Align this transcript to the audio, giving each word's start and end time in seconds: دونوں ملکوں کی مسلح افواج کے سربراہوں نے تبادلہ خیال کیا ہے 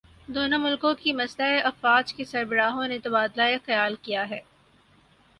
دونوں 0.27 0.59
ملکوں 0.59 0.93
کی 0.93 1.11
مسلح 1.13 1.65
افواج 1.65 2.13
کے 2.13 2.25
سربراہوں 2.25 2.87
نے 2.87 2.97
تبادلہ 2.99 3.43
خیال 3.65 3.95
کیا 4.01 4.27
ہے 4.29 4.39